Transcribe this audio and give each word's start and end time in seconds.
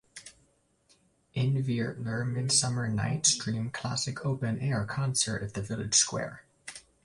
Innviertler 1.35 2.25
Midsummer 2.25 2.87
Nights 2.87 3.35
Dream, 3.37 3.69
Classic 3.69 4.25
Open 4.25 4.59
Air 4.59 4.83
Concert 4.83 5.43
at 5.43 5.53
the 5.53 5.61
village 5.61 5.93
square. 5.93 6.43